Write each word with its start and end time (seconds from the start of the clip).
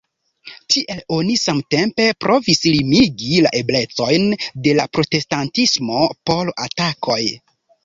Tiel 0.73 1.01
oni 1.17 1.35
samtempe 1.41 2.07
provis 2.25 2.63
limigi 2.77 3.37
la 3.47 3.53
eblecojn 3.61 4.27
de 4.65 4.75
la 4.81 4.89
protestantismo 4.99 6.03
por 6.31 6.53
atakoj. 6.69 7.23